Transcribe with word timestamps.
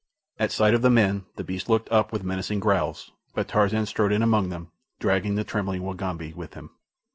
At 0.39 0.51
sight 0.51 0.73
of 0.73 0.81
the 0.81 0.89
men 0.89 1.25
the 1.35 1.43
beasts 1.43 1.69
looked 1.69 1.87
up 1.91 2.11
with 2.11 2.23
menacing 2.23 2.59
growls, 2.59 3.11
but 3.35 3.47
Tarzan 3.47 3.85
strode 3.85 4.11
in 4.11 4.23
among 4.23 4.49
them, 4.49 4.71
dragging 4.99 5.35
the 5.35 5.43
trembling 5.43 5.83
Wagambi 5.83 6.33
with 6.33 6.55
him. 6.55 6.71